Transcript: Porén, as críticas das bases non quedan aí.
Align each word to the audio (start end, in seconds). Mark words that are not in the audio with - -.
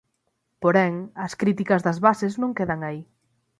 Porén, 0.61 0.93
as 1.25 1.33
críticas 1.41 1.81
das 1.85 2.01
bases 2.05 2.33
non 2.41 2.55
quedan 2.57 2.79
aí. 2.89 3.01